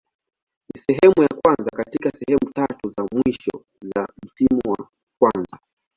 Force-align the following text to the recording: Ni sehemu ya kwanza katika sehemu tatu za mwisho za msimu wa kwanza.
Ni 0.73 0.79
sehemu 0.81 1.23
ya 1.23 1.37
kwanza 1.43 1.69
katika 1.77 2.11
sehemu 2.11 2.51
tatu 2.55 2.89
za 2.89 3.05
mwisho 3.11 3.65
za 3.95 4.07
msimu 4.25 4.61
wa 4.67 4.87
kwanza. 5.19 5.59